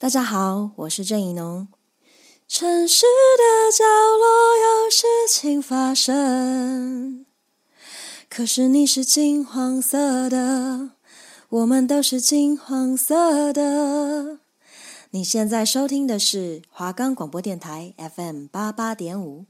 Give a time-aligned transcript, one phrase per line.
[0.00, 1.66] 大家好，我是郑怡农。
[2.46, 3.04] 城市
[3.36, 7.26] 的角落有事情发生，
[8.30, 10.90] 可是你是金黄色的，
[11.48, 14.38] 我们都是金黄色的。
[15.10, 19.46] 你现在收听的是华冈广播电台 FM 八八点五。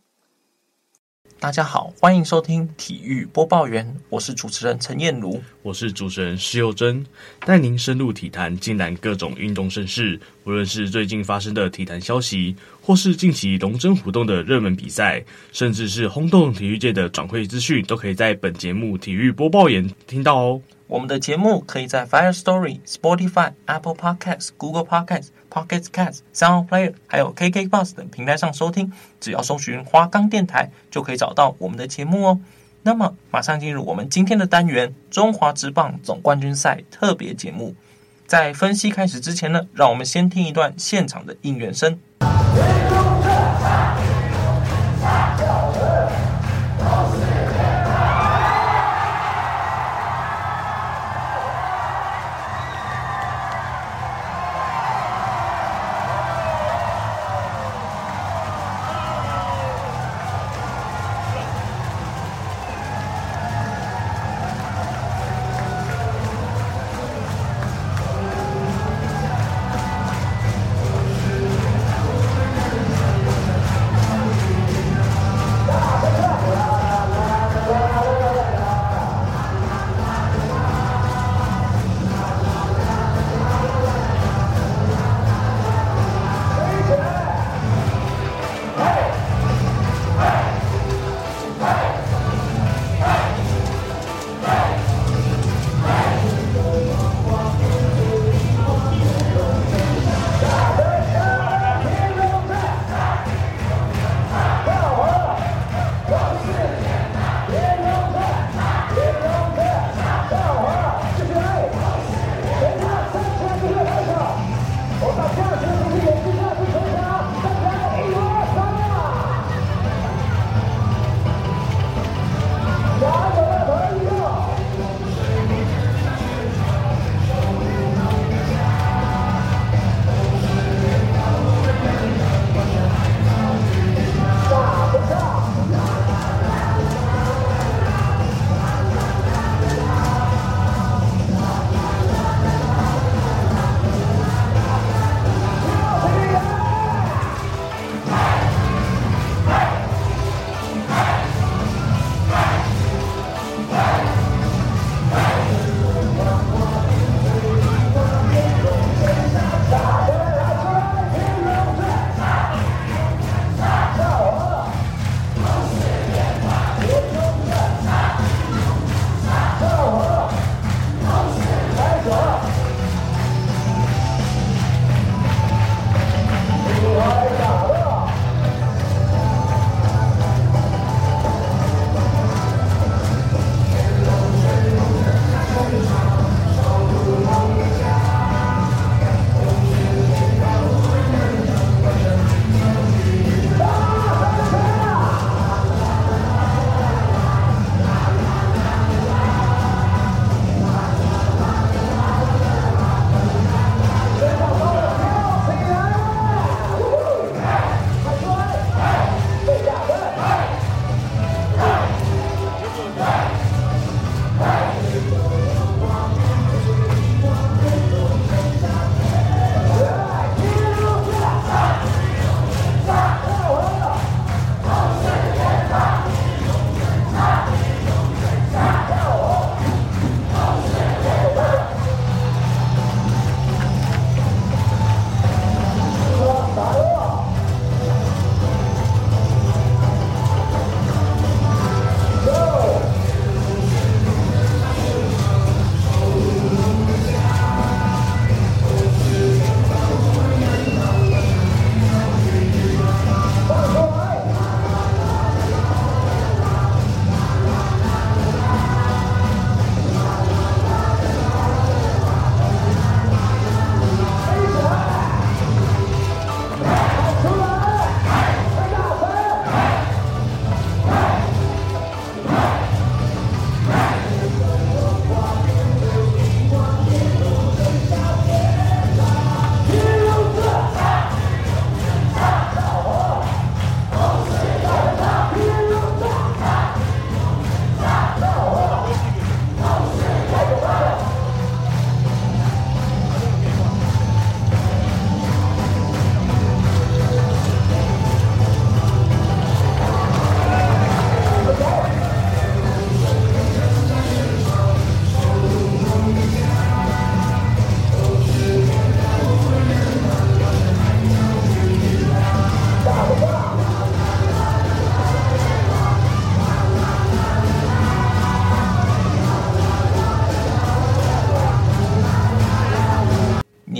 [1.41, 7.05] 大家好，欢迎收听体育播报员，我是主持人陈彦如，我是主持人施佑珍，
[7.47, 20.63] 带您深入体坛，尽览各种运动盛事，无论是最近发生的体坛消息，或是近期龙争虎斗的热门比赛，甚至是轰动体育界的转会资讯，都可以在本节目体育播报员听到哦。
[20.89, 28.91] 我们的节目可以在 Fire Story、Spotify、Apple Podcasts、Google Podcasts、Pocket Casts、Sound Player，还有 KK Bus 等平台上收听。
[29.21, 32.41] 只要搜寻花冈电台，就可以找到我们的节目哦。
[32.85, 37.75] 那么，马上进入我们今天的单元——中华职棒总冠军赛特别节目。
[38.27, 41.99] 在分析开始之前呢，让我们先听一段现场的应援声。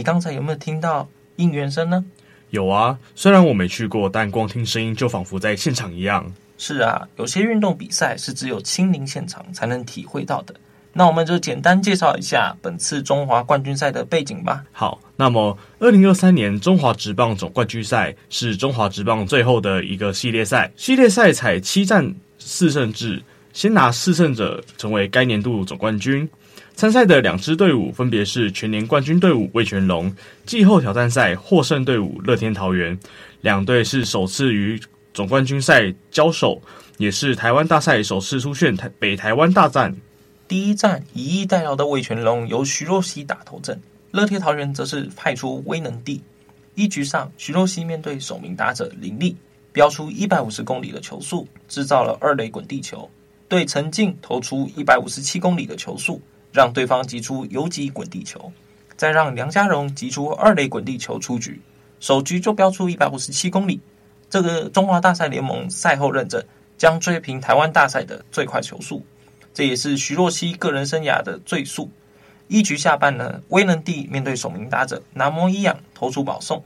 [0.09, 1.07] 刚才有没有听到
[1.37, 2.03] 应援声呢？
[2.49, 6.25] 有啊，虽然我没去过，但光听声音就仿佛在现场一样。
[6.57, 10.55] 是啊，有些运动比赛是只有亲临现场才能体会到的。
[10.95, 14.65] 那我们就简单介绍一下本次中华冠军赛的背景吧。
[14.73, 23.23] 好，那么二零二三年中华职棒总冠军赛是中华职棒最后的一个系列赛，系列赛采七战四胜制，
[23.53, 26.27] 先拿四胜者成为该年度总冠军。
[26.79, 30.15] 参赛的两支队伍分别是全年冠军队伍魏全龙、
[30.47, 32.97] 季后挑战赛获胜队伍乐天桃园，
[33.41, 34.81] 两队是首次于
[35.13, 36.63] 总冠军赛交手，
[36.97, 39.93] 也是台湾大赛首次出现台北台湾大战。
[40.47, 43.83] 第一战以逸待劳的魏全龙由徐若曦打头阵，
[44.13, 46.23] 乐天桃园则是派出威能帝。
[46.77, 49.35] 一局上，徐若曦面对首名打者林立，
[49.73, 53.11] 飙出一百五十公里的球速，制造了二垒滚地球，
[53.49, 56.23] 对陈静投出一百五十七公里的球速，
[56.59, 58.51] 让对方击出游击滚地球，
[58.97, 61.63] 再让梁家荣击出二垒滚地球出局，
[62.01, 63.81] 首局就飙出一百五十七公里。
[64.29, 66.45] 这个中华大赛联盟赛后认证，
[66.77, 69.07] 将追平台湾大赛的最快球速。
[69.55, 71.89] 这也是徐若曦个人生涯的最速。
[72.49, 76.65] 一局下半呢，威能帝面对首名打者南摩一仰投出保送。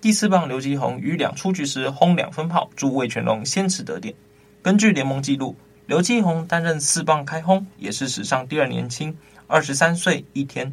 [0.00, 4.14] 第四棒刘继宏于两出局时轰两分炮，助魏全龙先驰得点。
[4.62, 5.56] 根据联盟纪录，
[5.86, 9.16] 刘继宏担任四棒开轰，也是史上第二年轻，
[9.52, 10.72] 二十三岁一天。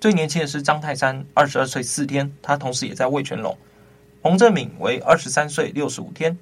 [0.00, 3.54] 最年轻的是张泰山，二十二岁四天，他同时也在魏全龙。
[4.22, 6.38] 洪振敏为二十三岁六十五天。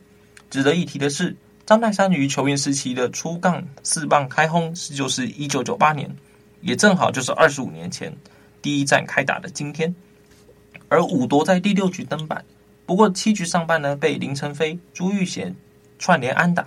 [0.49, 1.37] 值得一提的是。
[1.65, 6.11] 张泰山于球员时期的初杠四棒开轰是就是一九九八年，
[6.61, 8.15] 也正好就是二十五年前
[8.61, 9.95] 第一战开打的今天。
[10.89, 12.45] 而五夺在第六局登板，
[12.85, 15.55] 不过七局上半呢被林承飞、朱玉贤
[16.01, 16.67] 串联安打，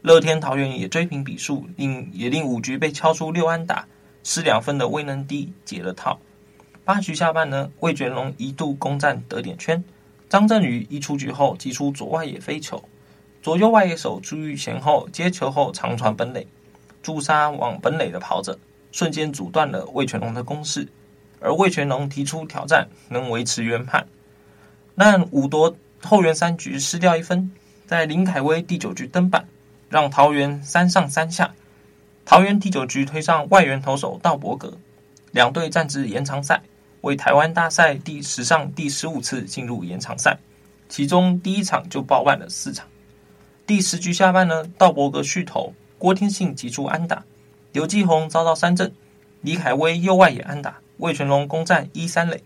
[0.00, 3.86] 乐天桃园也追平比数，令也令五局被敲出六安打
[4.26, 6.18] 失两分的威能低解了套。
[6.84, 9.84] 八局下半呢，魏全龙一度攻占得点圈，
[10.28, 12.82] 张振宇一出局后击出左外野飞球。
[13.40, 16.44] 左右外野手朱玉前后接球后长传本垒，
[17.04, 18.58] 朱砂往本垒的跑者，
[18.90, 20.88] 瞬间阻断了魏全龙的攻势。
[21.38, 24.04] 而魏全龙提出挑战，能维持原判。
[24.96, 27.48] 但五夺后援三局失掉一分，
[27.86, 29.46] 在林凯威第九局登板，
[29.88, 31.54] 让桃园三上三下。
[32.26, 34.76] 桃园第九局推上外援投手道伯格，
[35.30, 36.60] 两队战至延长赛，
[37.02, 40.36] 为台湾大赛第史上第十五次进入延长赛，
[40.88, 42.84] 其中第一场就包办了四场。
[43.64, 47.22] 第十局下半呢，道伯格续投，郭天信击出安打，
[47.70, 48.92] 刘继宏遭到三振，
[49.42, 52.42] 李凯威右外野安打，魏全龙攻占一三垒，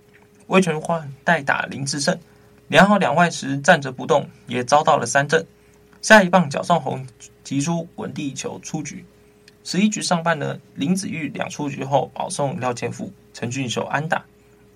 [0.48, 2.18] 魏全换代打林志胜，
[2.68, 5.42] 两好两坏时站着不动，也遭到了三振。
[6.02, 7.06] 下一棒脚上红
[7.42, 9.02] 击出滚地球出局。
[9.70, 14.24] 十一局上半呢，林子玉两出局后保送廖健富、陈俊秀安打，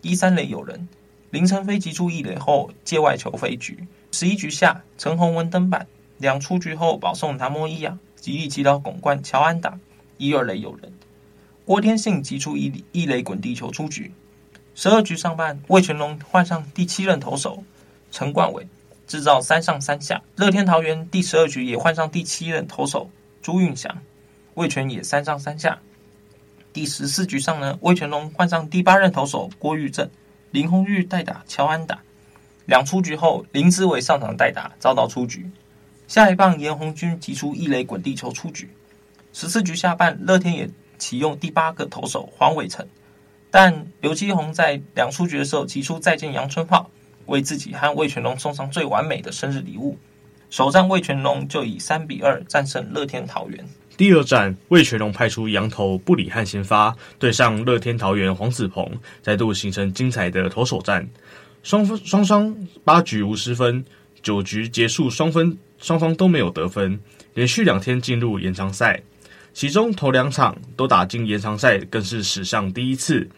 [0.02, 0.88] 一三垒有人，
[1.30, 3.88] 林承飞击出一垒后界外球飞局。
[4.12, 5.88] 十一局下，陈宏文登板。
[6.18, 9.76] 两出局后保送南摩一仰，吉力吉捞巩冠乔安打，
[10.16, 10.92] 一二垒有人。
[11.64, 14.12] 郭天信击出一一垒滚地球出局。
[14.76, 17.64] 十二局上半，魏全龙换上第七任投手
[18.12, 18.68] 陈冠伟，
[19.08, 20.22] 制造三上三下。
[20.36, 23.10] 乐天桃园第十二局也换上第七任投手
[23.42, 24.00] 朱运祥，
[24.54, 25.78] 魏全也三上三下。
[26.73, 30.11] 第十四局上呢，魏全龙换上第八任投手郭玉正，
[30.50, 32.00] 林泓育代打乔安打。
[32.66, 35.49] 两出局后，林子伟上场代打，遭到出局。
[36.08, 38.70] 下一棒，严红军提出一垒滚地球出局。
[39.32, 40.68] 十四局下半，乐天也
[40.99, 42.87] 启用第八个投手黄伟成，
[43.50, 46.90] 但刘基鸿在两出局的时候提出再见杨春炮，
[47.26, 49.99] 为自己和魏全龙送上最完美的生日礼物。
[50.50, 53.64] 首战魏全龙就以三比二战胜乐天桃园。
[53.96, 58.90] 第二战，魏全龙派出羊头布里汉先发，对上乐天桃园黄子鹏，
[59.22, 61.08] 再度形成精彩的投手战。
[61.62, 63.84] 双方双双八局无失分，
[64.22, 65.56] 九局结束双分。
[65.78, 66.98] 双方都没有得分，
[67.34, 69.02] 连续两天进入延长赛，
[69.52, 73.28] 其中头两场都打进延长赛，更是史上第一次。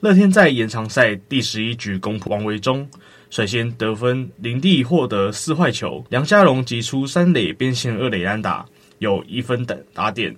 [0.00, 2.88] 乐天在延长赛第十一局攻破王维中，
[3.30, 8.66] 率先得分，林地获得四坏球，梁家荣击出三垒边线二垒安打，
[9.02, 10.34] 有一分的打点。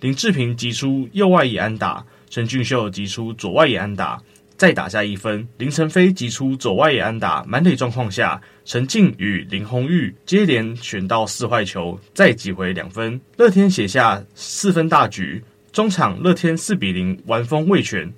[0.00, 4.22] 林志平击出右外野安打，陈俊秀击出左外野安打。
[4.56, 15.42] 再打下一分，林承飞击出左外野安打，满垒状况下，陈静与林红玉接连选到四坏球，再击回两分，乐天写下四分大局。
[15.72, 18.12] 中场乐天四比零完封味全，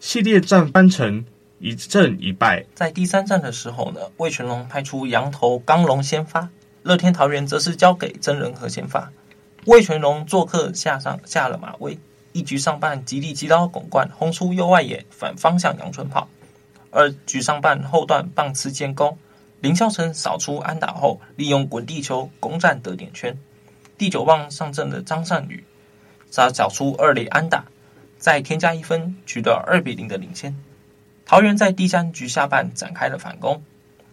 [0.00, 1.22] 系列战扳成
[1.58, 2.64] 一胜一败。
[2.74, 6.48] 在第三战的时候呢，魏全龙派出羊头刚龙先发，
[6.84, 9.12] 乐天桃园则是交给曾仁和先发，
[9.66, 11.96] 魏全龙做客下上下了马威。
[12.32, 16.26] 一局上半，极力击刀拱冠轰出右外野反方向阳春炮，
[16.90, 19.18] 二局上半后段棒次建功，
[19.60, 23.38] 林孝成扫出安打后，利用滚地球攻占得点圈。
[23.98, 25.62] 第九棒上阵的张善宇，
[26.32, 27.66] 他缴出二垒安打，
[28.18, 30.56] 再添加一分，取得二比零的领先。
[31.24, 33.62] 桃园在第三局下半展开了反攻，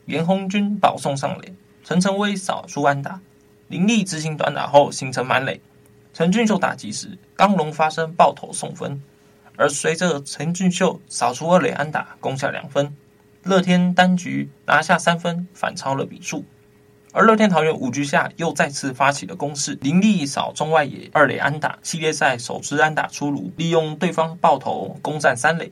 [0.06, 1.53] 严鸿钧保送上垒，
[1.84, 3.20] 陈晨威扫出安打，
[3.70, 5.62] 林立执行短打后形成满垒。
[6.12, 9.02] 陈俊秀打击时，刚龙发生爆头送分，
[9.56, 12.96] 而随着陈俊秀扫出二垒安打，攻下两分，
[13.44, 16.44] 乐天单局拿下三分，反超了比数。
[17.12, 25.72] 而乐天桃园五局下又再次发起了攻势，林立扫中外野二垒安打，系列赛首支安打出炉，利用对方爆头攻占三垒。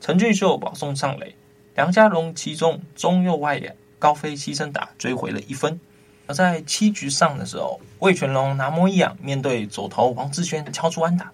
[0.00, 1.34] 陈俊秀保送上垒，
[1.74, 5.78] 梁家龙其中中右外野高飞牺牲打追回了一分。
[6.26, 11.30] 而在七局上的时候，魏全龙拿模一样面对左投王志轩敲出安打，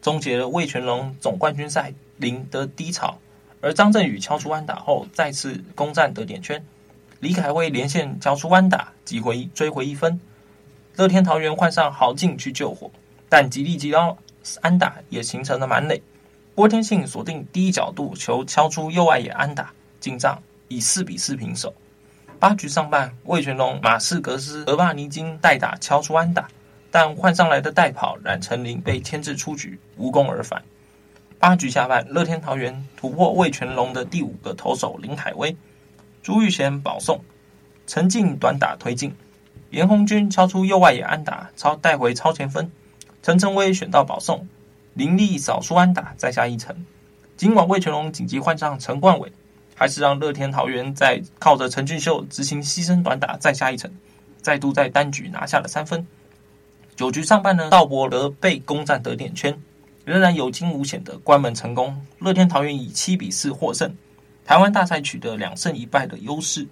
[0.00, 3.18] 终结了魏全龙总冠军赛零的低潮。
[3.60, 6.64] 而张振宇敲出安打后，再次攻占得点圈，
[7.20, 10.18] 李凯威连线敲出安打，击回追回一分。
[10.96, 12.90] 乐天桃园换上豪进去救火，
[13.28, 14.16] 但吉力吉捞
[14.60, 16.02] 安打也形成了满垒。
[16.56, 21.72] 郭天信锁定第一角度球敲出右外野安打，进账以四比四平手。
[22.42, 26.48] 八局上半，魏全龙马士格斯俄巴尼金代打敲出安打，
[26.90, 30.60] 但换上来的代跑冉成林被牵制出局，无功而返。
[31.38, 35.56] 八局下半，乐天桃园突破魏全龙的第五个投手林海威，
[36.20, 37.20] 朱玉贤保送，
[37.86, 39.14] 陈进短打推进，
[39.70, 42.72] 严红军敲出右外野安打，超带回超前分，
[43.22, 44.48] 陈成威选到保送，
[44.94, 46.84] 林立扫出安打，再下一城。
[47.36, 49.32] 尽管魏全龙紧急换上陈冠伟。
[49.74, 53.90] 还是让乐天桃园在靠着陈俊秀执行牺牲短打再下一城，
[54.40, 56.06] 再度在单局拿下了三分。
[56.94, 59.58] 九局上半呢，道伯德被攻占得点圈，
[60.04, 62.00] 仍然有惊无险的关门成功。
[62.18, 63.94] 乐天桃园以七比四获胜，
[64.44, 66.66] 台湾大赛取得两胜一败的优势。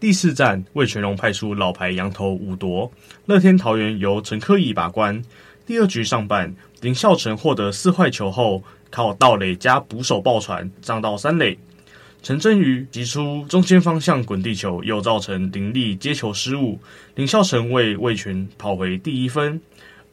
[0.00, 2.90] 第四战，魏全龙派出老牌洋投武铎，
[3.26, 5.22] 乐天桃园由陈克义把关。
[5.64, 11.56] 第二局上半，林孝成获得四坏球后，靠盗垒加捕手爆传，上到三垒。
[12.22, 16.78] 陈振宇击出中间方向滚地球，又造成林立接球失误，
[17.16, 19.60] 林孝成为味全讨回第一分。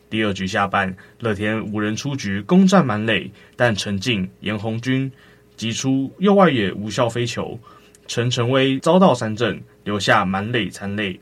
[0.10, 5.12] 第二局下半，乐天五人出局，攻占满垒，但陈进、严红军
[5.56, 7.60] 击出右外野无效飞球，
[8.08, 11.20] 陈晨威遭到三振，留下满垒残垒。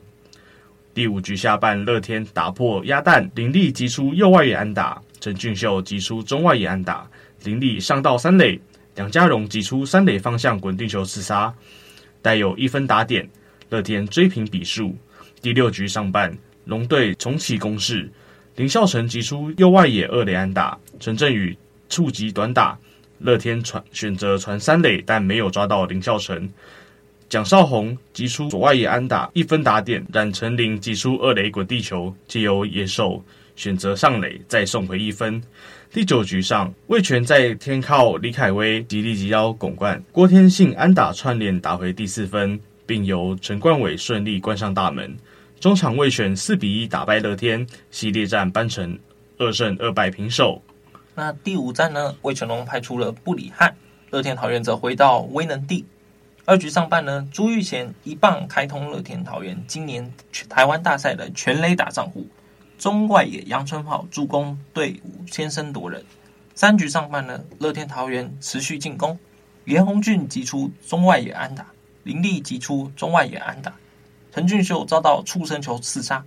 [0.93, 7.05] 第五局下半，乐天打破鸭蛋，林立击出右外野安打，陈俊秀击出中外野安打，
[7.43, 8.57] 林立上到三垒。
[8.97, 11.53] 梁家荣击出三垒方向滚地球刺杀，
[12.19, 13.29] 带有一分打点，
[13.69, 14.95] 乐天追平比数。
[15.39, 16.35] 第六局上半，
[16.65, 18.09] 龙队重启攻势，
[18.55, 21.55] 林孝成击出右外野二垒安打，陈振宇
[21.89, 22.75] 触及短打，
[23.19, 26.49] 乐天传选择传三垒，但没有抓到林孝成。
[27.29, 33.23] 蒋少红击出左外野安打，一分打点，冉成林击出二垒滚地球，借由野手
[33.55, 35.39] 选择上垒，再送回一分。
[35.89, 45.15] 第九局上，味全在天靠李凯威及力吉捞巩冠，郭天信安打串联打回第四分，并由陈冠伟顺利关上大门。
[45.59, 48.99] 中场魏全四比一打败乐天，系列战扳成
[49.37, 50.61] 二胜二败平手。
[51.15, 52.13] 那第五战呢？
[52.21, 53.73] 魏全龙派出了布里汉，
[54.11, 55.85] 乐天桃园则回到威能第。
[56.45, 60.13] 二局上半呢，朱玉贤一棒开通乐天桃园今年
[60.47, 62.27] 台湾大赛的全垒打账户。
[62.77, 66.05] 中外野杨春炮助攻队伍先声夺人。
[66.53, 69.17] 三局上半呢，乐天桃园持续进攻，
[69.65, 71.65] 严鸿钧击出中外野安打，
[72.03, 73.73] 林立击出中外野安打，
[74.31, 76.23] 陈俊秀遭到触身球刺杀，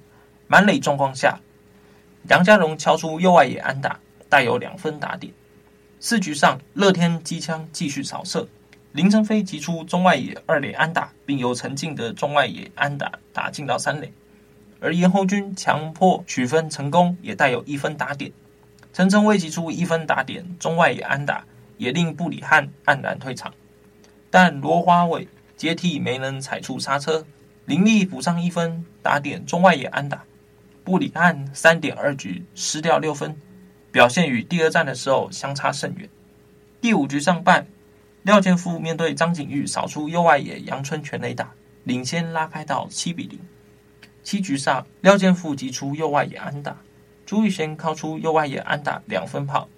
[0.49, 1.39] 满垒状况下，
[2.29, 5.33] 杨家荣敲出右外野安打，带有两分打点。
[6.01, 8.49] 四局上，乐天机枪继续扫射，
[8.93, 14.13] 林承飞击出中外野二垒安打，并由陈进的中外野安打打进到三垒。
[14.81, 18.33] 而严鸿钧强迫取分成功，也带有一分打点。
[18.93, 21.45] 陈诚未击出一分打点，中外野安打
[21.77, 23.53] 也令布里汉黯然退场。
[24.31, 27.25] 但罗华伟接替没能踩出刹车，
[27.67, 30.25] 林立补上一分打点，中外野安打。
[30.83, 33.37] 布里汉三点二局失掉六分，
[33.93, 36.09] 表现与第二战的时候相差甚远。
[36.81, 37.67] 第五局上半，
[38.23, 41.53] 廖健富面对张景玉扫出右外野阳春全垒打，
[41.85, 43.39] 领先拉开到七比零。
[44.23, 46.77] 七局上，廖建富击出右外野安打，
[47.27, 49.69] 朱玉贤靠出右外野安打两分炮，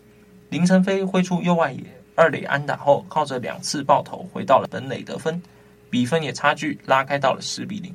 [0.51, 1.83] 林承飞挥出右外野
[2.15, 5.41] 二垒安打后，靠着两次爆头回到了本垒得分，
[5.89, 7.95] 比分也差距拉开到了十比零。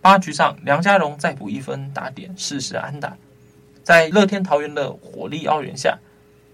[0.00, 3.16] 八局上，梁家荣再补一分打点四十安打，
[3.82, 5.98] 在乐天桃园的火力奥援下，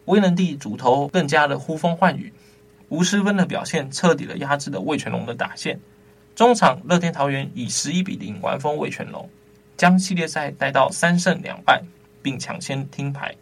[0.07, 2.33] 威能帝主投更加的呼风唤雨，
[2.89, 5.79] 无失分的表现彻底的压制了魏全龙的打线。
[6.35, 9.29] 中场乐天桃园以十一比零完封味全龙，
[9.77, 11.83] 将系列赛带到三胜两败，
[12.23, 13.35] 并抢先听牌。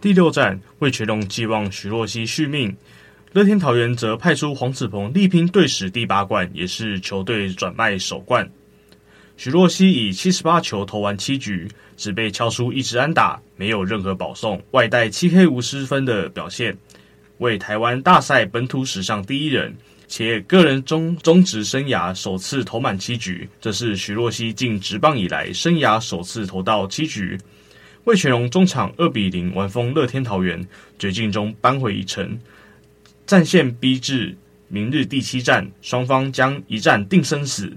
[0.00, 2.74] 第六战，味全龙寄望徐若曦续命，
[3.32, 8.48] 乐天桃园则派出黄子鹏力拼队史第八冠，也是球队转卖首冠。
[9.36, 11.68] 徐若曦以七十八球投完七局，
[11.98, 16.74] 只被敲出一支安打，没有任何保送，外带七 K 无失分的表现，
[17.38, 19.76] 为台湾大赛本土史上第一人，
[20.08, 27.38] 且个人中中职生涯首次投满七局，这是徐若曦进职棒以来生涯首次投到七局。
[28.04, 30.64] 魏全龙中场二比零完封乐天桃园，
[30.96, 32.38] 绝境中扳回一城，
[33.26, 34.36] 战线逼至
[34.68, 37.76] 明日第七战，双方将一战定生死。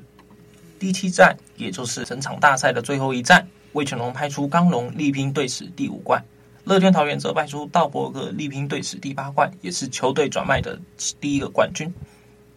[0.78, 6.24] 第七战，也就是整场大赛的最后一战，魏全龙派出刚龙力拼队史第五冠，
[6.64, 10.80] 乐天桃园则派出道伯格力拼队史第八冠，也是球队转卖的
[11.20, 11.92] 第一个冠军。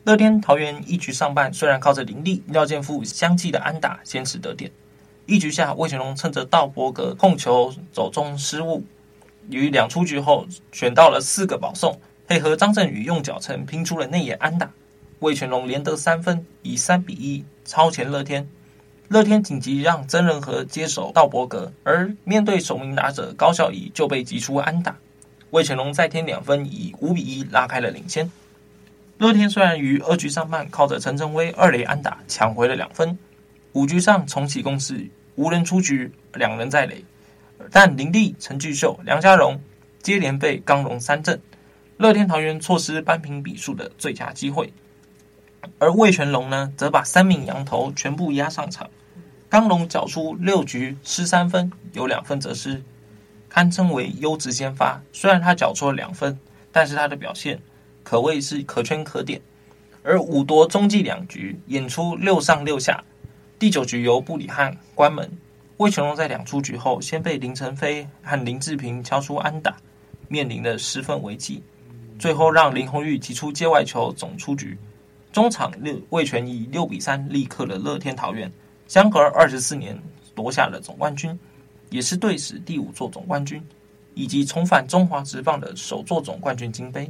[0.05, 4.69] 乐天桃园一局上半虽然靠着林立、廖健富相继的安打先取得点。
[5.27, 8.83] 一局下，魏全龙趁着道伯格控球走中失误，
[9.49, 14.73] 于两出局后选到了四个保送，配合张振宇用脚程拼出了内野安打，
[15.21, 18.49] 魏全龙连得三分，以三比一超前乐天。
[19.07, 24.97] 乐天紧急让曾仁和接手道伯格，而面对首名打者高孝仪就被击出安打，
[25.51, 28.33] 魏全龙再添两分，以五比一拉开了领先。
[29.23, 33.17] 乐天虽然于二局上半靠着陈晨威二垒安打抢回了两分。
[33.71, 37.05] 五局上重启攻势，无人出局，两人在垒，
[37.71, 39.61] 但林立、陈巨秀、梁家荣
[40.03, 41.41] 接连被刚龙三振，
[41.99, 44.73] 乐天桃园错失扳平比数的最佳机会。
[45.79, 48.91] 而魏全龙呢，则把三名洋投全部压上场，
[49.49, 52.83] 刚龙缴出六局失三分，有两分则失，
[53.49, 55.01] 堪称为优质先发。
[55.13, 56.37] 虽然他缴出了两分，
[56.73, 57.61] 但是他的表现
[58.03, 59.41] 可谓是可圈可点。
[60.03, 63.03] 而五夺中继两局，演出六上六下。
[63.59, 65.31] 第九局由布里汉关门，
[65.77, 69.77] 魏全龙在两出局后，先被林承飞和林志平敲出安打，
[70.27, 71.63] 面临了失分危机，
[72.19, 74.77] 最后让林泓育击出界外球总出局。
[75.33, 78.53] 中场六魏全以六比三力克了乐天桃园，
[78.89, 79.97] 相隔二十四年
[80.35, 81.39] 夺下了总冠军，
[81.91, 83.65] 也是队史第五座总冠军，
[84.15, 87.09] 以及重返中华职棒的首座总冠军金杯。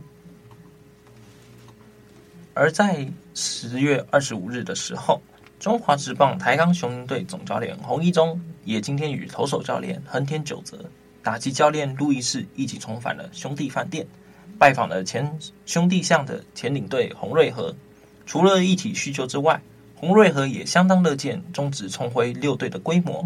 [2.54, 5.20] 而在十月二十五日的时候。
[5.58, 10.76] 中华职棒台钢雄鹰队总教练洪一中也今天与投手教练横田久则、
[11.22, 14.04] 打击教练路易士一起重返了兄弟饭店，
[14.58, 17.72] 拜访了前兄弟象的前领队洪瑞和。
[18.26, 19.62] 除了一起叙旧之外，
[19.94, 23.24] 洪瑞和也相当乐见中职重回六队的规模。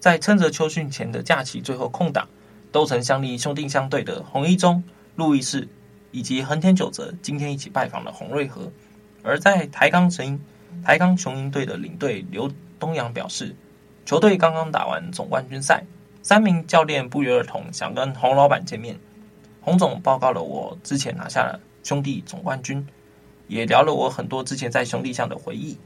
[0.00, 2.26] 在趁着秋训前的假期最后空档，
[2.72, 4.82] 都曾相离兄弟象队的洪一中、
[5.16, 5.68] 路易士
[6.10, 8.70] 以及横田久则今天一起拜访了洪瑞和。
[9.22, 10.40] 而在台钢神
[10.84, 13.54] 台钢雄鹰队的领队刘东阳表示，
[14.06, 15.82] 球队刚刚打完总冠军赛，
[16.22, 18.98] 三名教练不约而同想跟洪老板见面。
[19.60, 22.86] 洪总报告了我之前拿下了兄弟总冠军，
[23.48, 25.76] 也聊了我很多之前在兄弟上的回忆。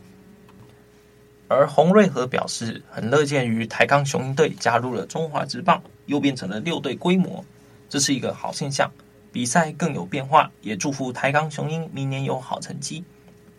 [1.48, 7.44] 而洪瑞和表示，很乐见于台钢雄鹰队加入了中华职棒，又变成了六队规模，
[7.88, 8.90] 这是一个好现象，
[9.32, 13.02] 比赛更有变化，也祝福台钢雄鹰明年有好成绩。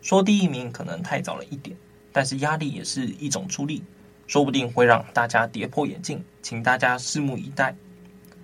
[0.03, 1.75] 说第一名可能太早了一点，
[2.11, 3.81] 但是压力也是一种助力，
[4.27, 7.75] 说不定会让大家跌破眼镜，请大家拭目以待。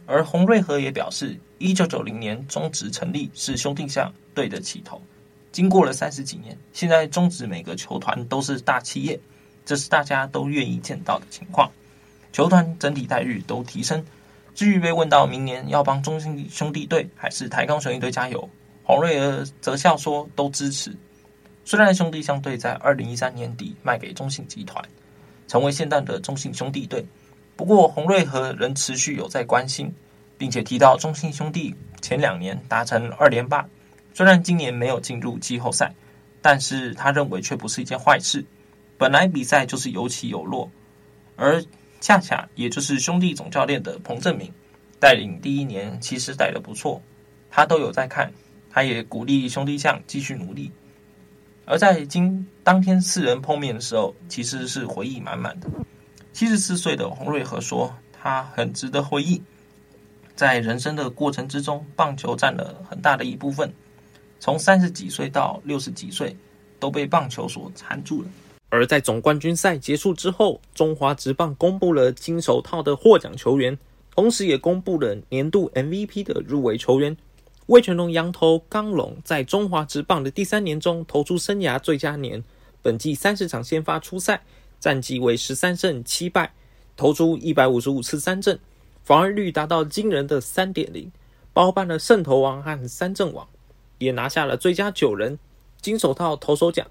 [0.07, 4.99] 而洪瑞和也表示，一九九零年中职成立是兄弟象队的起头，
[5.51, 9.19] 经过了三十几年，现在中职每个球团都是大企业，
[9.65, 11.69] 这是大家都愿意见到的情况，
[12.33, 14.03] 球团整体待遇都提升。
[14.55, 18.49] 至于被问到明年要帮中信兄弟队还是台钢雄鹰队加油，
[18.83, 20.95] 洪瑞和则笑说都支持。
[21.63, 24.83] 虽然兄弟象队在二零一三年底卖给中信集团，
[25.47, 27.05] 成为现在的中信兄弟队，
[27.55, 29.93] 不过洪瑞和仍持续有在关心，
[30.38, 33.67] 并且提到中信兄弟前两年达成二连霸，
[34.13, 35.93] 虽然今年没有进入季后赛，
[36.41, 38.43] 但是他认为却不是一件坏事。
[38.97, 40.69] 本来比赛就是有起有落，
[41.35, 41.63] 而
[42.01, 44.51] 恰恰也就是兄弟总教练的彭政闵
[44.99, 47.01] 带领第一年其实带的不错，
[47.49, 48.31] 他都有在看，
[48.69, 50.71] 他也鼓励兄弟象继续努力。
[51.65, 55.69] 而在今当天四人碰面的时候，其实是回忆满满的。
[56.33, 59.41] 七十四岁的洪瑞和说，他很值得回忆，
[60.35, 63.71] 在人生的过程之中，棒球占了很大的一部分。
[64.39, 66.35] 从三十几岁到六十几岁，
[66.79, 68.29] 都被棒球所缠住了。
[68.69, 73.77] 而在总冠军赛结束之后，中华职棒公布了金手套的获奖球员，
[74.15, 77.17] 同时也公布了年度 MVP 的入围球员。
[77.65, 82.43] 魏全龙洋投刚龙在中华职棒的第三年中投出生涯最佳年，
[82.82, 84.41] 本季三十场先发出赛，
[84.79, 86.53] 战绩为十三胜七败，
[86.95, 88.60] 投出一百五十五次三振，
[89.03, 91.12] 防御率达到惊人的三点零，
[91.53, 93.47] 包办了胜投王和三振王，
[93.97, 95.38] 也拿下了最佳九人、
[95.82, 96.86] 金手套投手奖。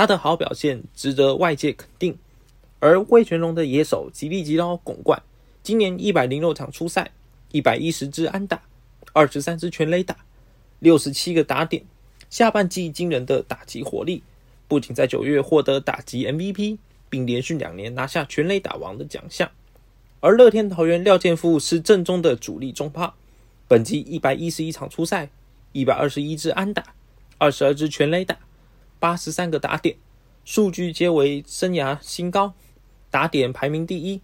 [0.00, 2.16] 他的好表现值得外界肯定。
[2.78, 5.22] 而魏全龙的野手吉力吉捞巩冠，
[5.62, 7.10] 今年一百零六场出赛，
[7.52, 8.62] 一百一十支安打。
[9.12, 10.16] 二十三支全垒打，
[10.78, 11.84] 六十七个打点，
[12.30, 14.22] 下半季惊人的打击火力，
[14.66, 16.78] 不仅在九月获得打击 MVP，
[17.10, 19.50] 并连续两年拿下全垒打王的奖项。
[20.20, 23.12] 而乐天桃园廖建富是正中的主力中砲，
[23.68, 25.28] 本季一百一十一场出赛，
[25.72, 26.94] 一百二十一支安打，
[27.36, 28.38] 二十二支全垒打，
[29.00, 29.96] 八十三个打点，
[30.44, 32.52] 数据皆为生涯新高，
[33.10, 34.20] 打点排名第一，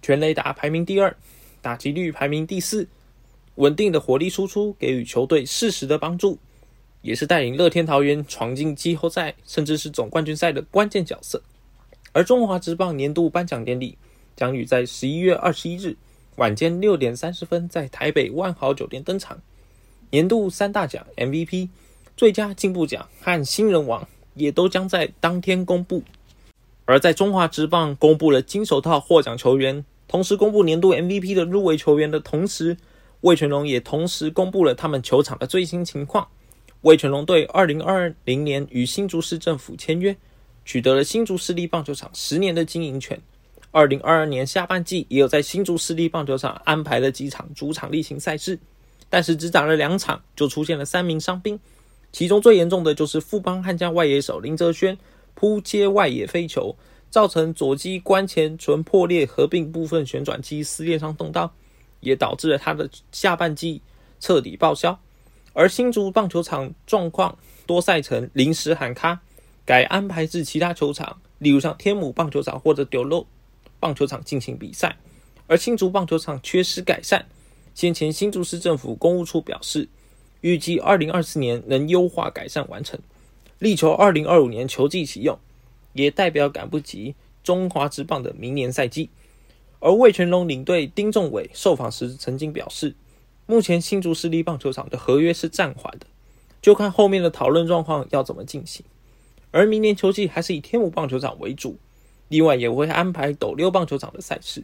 [0.00, 1.14] 全垒打排名第二，
[1.60, 2.88] 打击率排名第四。
[3.56, 6.38] 稳定的火力输出给予球队适时的帮助，
[7.02, 11.42] 也是带领乐天桃园闯进季后赛甚至是总冠军赛的关键角色。
[12.12, 13.98] 而中华职棒年度颁奖典礼
[14.34, 15.96] 将于在十一月二十一日
[16.36, 19.38] 晚间六点三十分在台北万豪酒店登场。
[20.10, 21.68] 年度三大奖 MVP、
[22.16, 24.08] 最佳进步奖和新人王
[24.40, 26.02] 也都将在当天公布。
[26.86, 32.76] 而在中华职棒公布了金手套获奖球员，同时公布年度 MVP 的入围球员的同时，
[33.20, 36.26] 魏全龙也同时公布了他们球场的最新情况。
[36.80, 40.16] 魏全龙队二零二零年与新竹市政府签约，
[40.64, 43.20] 取得了新竹市立棒球场十年的经营权。
[43.70, 48.58] 二零二二年下半季也有在新竹市立棒球场安排了几场主场例行赛事，
[49.08, 51.60] 但是只打了两场就出现了三名伤兵，
[52.12, 54.96] 其中最严重的就是富邦悍将外野手林哲轩
[55.34, 56.76] 扑接外野飞球，
[57.10, 61.52] 造成左肌关前唇破裂，合并部分旋转肌撕裂伤动刀。
[62.00, 63.82] 也导致了他的下半季
[64.20, 64.98] 彻底报销，
[65.52, 69.20] 而新竹棒球场状况多赛程临时喊卡，
[69.66, 73.26] 改安排至其他球场，例如像天母棒球场或者丢肉
[73.78, 74.96] 棒球场进行比赛。
[75.46, 77.26] 而新竹棒球场缺失改善，
[77.74, 79.86] 先前新竹市政府公务处表示，
[80.40, 82.98] 预计二零二四年能优化改善完成，
[83.58, 85.38] 力求二零二五年球季启用，
[85.92, 89.10] 也代表赶不及中华职棒的明年赛季。
[89.80, 92.94] 而魏全龙领队丁仲伟受访时曾经表示，
[93.46, 96.06] 目前新竹市立棒球场的合约是暂缓的，
[96.60, 98.84] 就看后面的讨论状况要怎么进行。
[99.50, 101.76] 而明年球季还是以天母棒球场为主，
[102.28, 104.62] 另外也会安排斗六棒球场的赛事。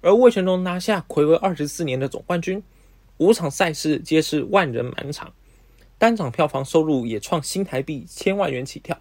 [0.00, 2.62] 而魏全龙拿下睽违二十四年的总冠军，
[3.18, 5.32] 五场赛事皆是万人满场，
[5.98, 8.98] 单场票房收入也创新台币千万元起跳。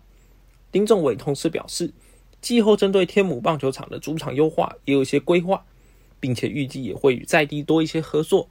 [0.71, 1.93] 丁仲伟同时表示。
[2.41, 5.63] 季后针对天母棒球场的主场优化也有一些规划，
[6.19, 8.49] 并且预计也会与在地多一些合作。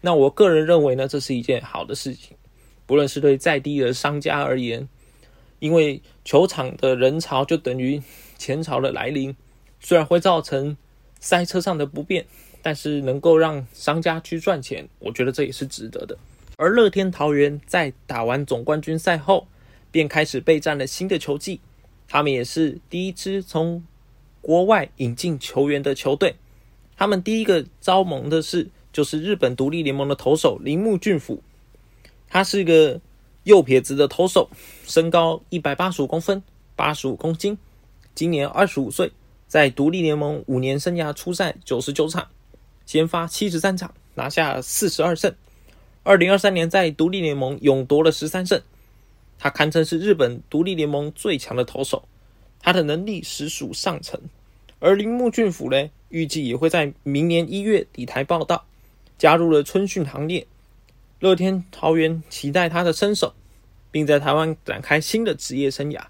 [0.00, 2.36] 那我个人认为呢，这是一件好的事情，
[2.86, 4.88] 不论是对在地的商家而言，
[5.58, 8.00] 因为球场的人潮就等于
[8.38, 9.34] 钱潮的来临，
[9.80, 10.76] 虽然会造成
[11.18, 12.24] 塞车上的不便，
[12.62, 16.16] 但是能够让商家去赚钱，我觉得这也是值得的。
[16.56, 19.48] 而乐天桃园在打完总冠军赛后，
[19.90, 21.60] 便开始备战了新的球季。
[22.08, 23.82] 他们也是第一支从
[24.40, 26.36] 国外引进球员的球队。
[26.96, 31.42] 他们第一个招盟的是，就是日本独立联盟的投手铃木俊辅。
[32.28, 33.00] 他是个
[33.44, 34.48] 右撇子的投手，
[34.84, 36.42] 身高一百八十五公分，
[36.76, 37.58] 八十五公斤，
[38.14, 39.10] 今年二十五岁，
[39.48, 42.28] 在独立联盟五年生涯出赛九十九场，
[42.92, 45.34] 先发七十三场，拿下四十二胜。
[46.02, 48.60] 二零二三年在独立联盟勇夺了十三胜。
[49.38, 52.06] 他堪称是日本独立联盟最强的投手，
[52.60, 54.20] 他的能力实属上乘。
[54.78, 58.66] 而铃木俊辅呢，预计也会在明年一月底台报道，
[59.16, 60.46] 加入了春训行列。
[61.18, 63.32] 乐天桃园期待他的身手，
[63.90, 66.02] 并在台湾展开新的职业生涯。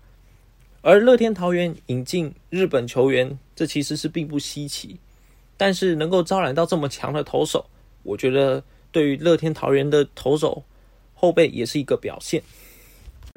[0.81, 4.99] 而乐天桃园引进日本球员，这其实是并不稀奇，
[5.63, 7.65] 但是能够招揽到这么强的投手，
[8.03, 10.65] 我觉得对于乐天桃园的投手
[11.15, 12.43] 后辈也是一个表现。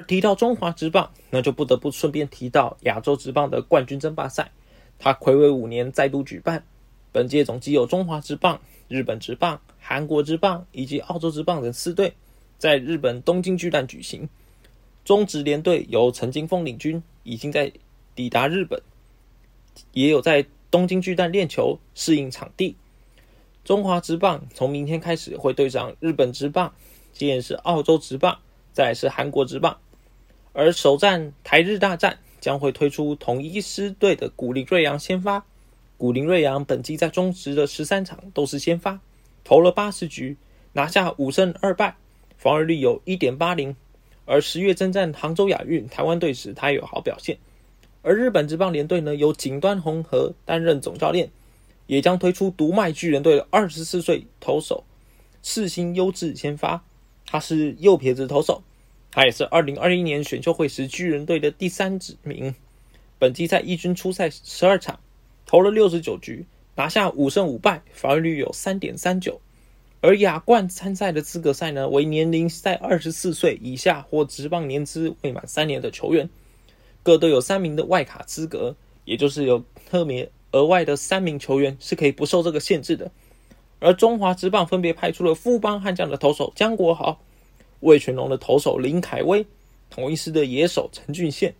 [0.08, 4.50] 提到中华职棒，那就不得不顺便提到亚洲职棒的冠军争霸赛。
[4.98, 6.64] 它魁违五年再度举办，
[7.12, 12.12] 本届总计有中华职棒、日本职棒、韩国职棒以及澳洲职棒等四队，
[12.58, 14.28] 在日本东京巨蛋举行。
[15.04, 17.70] 中职联队由陈金锋领军，已经在
[18.16, 18.82] 抵达日本，
[19.92, 20.44] 也有在
[20.76, 22.76] 东京巨蛋练球适应场地。
[23.64, 26.74] 中华职棒从明天开始会对上日本职棒，
[27.14, 28.40] 接着是澳洲职棒，
[28.74, 29.78] 再是韩国职棒。
[30.52, 35.46] 而首战台日大战将会推出统一师队的古林瑞阳先发。
[35.96, 39.00] 古林瑞阳本季在中职的十三场都是先发，
[39.44, 40.36] 投了八十局，
[40.74, 41.96] 拿下五胜二败，
[42.36, 43.74] 防御率有一点八零。
[44.26, 47.38] 而十月征战杭州亚运台湾队时，他有好表现。
[48.06, 51.28] 而日本职棒联队呢，由井端宏和担任总教练，
[51.88, 54.84] 也将推出独卖巨人队的二十四岁投手
[55.42, 56.84] 世新优志先发，
[57.26, 58.62] 他是右撇子投手，
[59.10, 62.54] 他也是二零二一年选秀会时巨人队的第三指名。
[63.18, 65.00] 本季在一军出赛十二场，
[65.44, 69.40] 投了六十九局，拿下五胜五败，防御率有三点三九。
[70.00, 76.30] 而亚冠参赛的资格赛呢，为年龄在二十四岁以下或职棒年资未满三年的球员，
[77.06, 83.08] 各队有三名的外卡资格，也就是有特别额外的三名球员是可以不受这个限制的。
[83.78, 87.20] 而中华职棒分别派出了富邦悍将的投手江国豪、
[87.78, 89.46] 魏全龙的投手林凯威、
[89.88, 91.54] 统一狮的野手陈俊宪。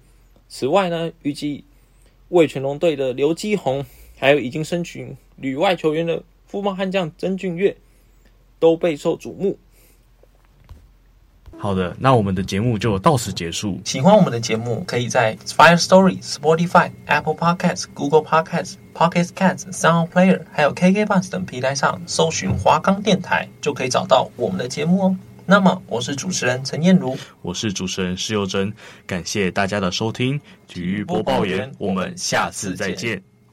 [0.48, 1.62] 此外呢，预计
[2.30, 3.87] 魏全龙队的刘基宏，
[4.18, 7.76] 还有已经申请旅外球员的富邦悍将曾俊岳。
[8.59, 9.59] 都备受瞩目。
[11.59, 13.81] 好的，那我们的节目就到此结束。
[13.85, 25.16] 喜欢我们的节目，可以在 Fire Story、Spotify、Apple Podcasts、Google Podcasts、Pocket Casts、Sound Player 还有 KK Bus 等平台上搜寻华冈电台，就可以找到我们的节目哦。
[25.47, 28.73] 那么，我是主持人陈彦如，我是主持人施佑珍，
[29.07, 33.36] 感谢大家的收听，体育播报员，我们下次再见。